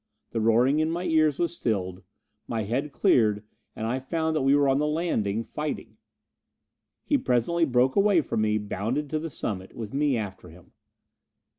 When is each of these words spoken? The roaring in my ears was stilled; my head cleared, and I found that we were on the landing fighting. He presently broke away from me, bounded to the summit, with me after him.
The 0.31 0.41
roaring 0.41 0.79
in 0.79 0.89
my 0.89 1.03
ears 1.03 1.37
was 1.37 1.53
stilled; 1.55 2.01
my 2.47 2.63
head 2.63 2.91
cleared, 2.91 3.43
and 3.75 3.85
I 3.85 3.99
found 3.99 4.35
that 4.35 4.41
we 4.41 4.55
were 4.55 4.67
on 4.67 4.79
the 4.79 4.87
landing 4.87 5.43
fighting. 5.43 5.97
He 7.03 7.19
presently 7.19 7.65
broke 7.65 7.95
away 7.95 8.21
from 8.21 8.41
me, 8.41 8.57
bounded 8.57 9.11
to 9.11 9.19
the 9.19 9.29
summit, 9.29 9.75
with 9.75 9.93
me 9.93 10.17
after 10.17 10.49
him. 10.49 10.71